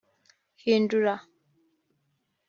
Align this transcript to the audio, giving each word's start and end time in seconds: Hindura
Hindura 0.63 1.13